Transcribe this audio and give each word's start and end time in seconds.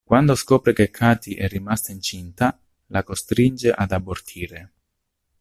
Quando 0.03 0.33
scopre 0.33 0.73
che 0.73 0.89
Katie 0.89 1.37
è 1.37 1.47
rimasta 1.47 1.91
incinta, 1.91 2.59
la 2.87 3.03
costringe 3.03 3.69
ad 3.71 3.91
abortire. 3.91 4.71